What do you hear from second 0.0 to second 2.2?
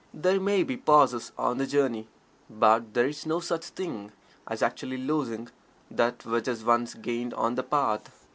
There may be pauses on the journey,